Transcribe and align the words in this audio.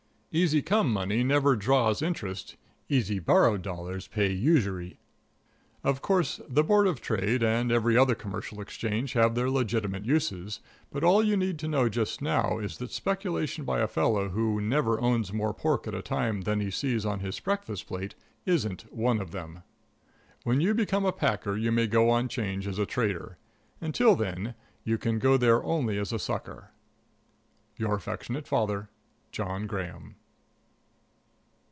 Easy 0.33 0.61
come 0.61 0.93
money 0.93 1.25
never 1.25 1.57
draws 1.57 2.01
interest; 2.01 2.55
easy 2.87 3.19
borrowed 3.19 3.61
dollars 3.63 4.07
pay 4.07 4.31
usury. 4.31 4.97
Of 5.83 6.01
course, 6.01 6.39
the 6.47 6.63
Board 6.63 6.87
of 6.87 7.01
Trade 7.01 7.43
and 7.43 7.69
every 7.69 7.97
other 7.97 8.15
commercial 8.15 8.61
exchange 8.61 9.11
have 9.11 9.35
their 9.35 9.49
legitimate 9.49 10.05
uses, 10.05 10.61
but 10.89 11.03
all 11.03 11.21
you 11.21 11.35
need 11.35 11.59
to 11.59 11.67
know 11.67 11.89
just 11.89 12.21
now 12.21 12.59
is 12.59 12.77
that 12.77 12.93
speculation 12.93 13.65
by 13.65 13.79
a 13.81 13.89
fellow 13.89 14.29
who 14.29 14.61
never 14.61 15.01
owns 15.01 15.33
more 15.33 15.53
pork 15.53 15.85
at 15.85 15.93
a 15.93 16.01
time 16.01 16.43
than 16.43 16.61
he 16.61 16.71
sees 16.71 17.05
on 17.05 17.19
his 17.19 17.37
breakfast 17.41 17.87
plate 17.87 18.15
isn't 18.45 18.83
one 18.95 19.19
of 19.19 19.31
them. 19.31 19.63
When 20.45 20.61
you 20.61 20.73
become 20.73 21.03
a 21.03 21.11
packer 21.11 21.57
you 21.57 21.73
may 21.73 21.87
go 21.87 22.09
on 22.09 22.29
'Change 22.29 22.69
as 22.69 22.79
a 22.79 22.85
trader; 22.85 23.37
until 23.81 24.15
then 24.15 24.55
you 24.85 24.97
can 24.97 25.19
go 25.19 25.35
there 25.35 25.61
only 25.61 25.97
as 25.97 26.13
a 26.13 26.19
sucker. 26.19 26.69
Your 27.75 27.95
affectionate 27.95 28.47
father, 28.47 28.87
JOHN 29.33 29.67
GRAHAM. 29.67 30.15